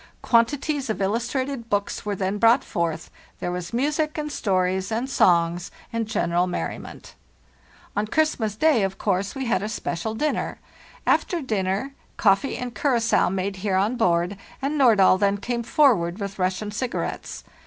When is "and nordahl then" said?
14.59-15.37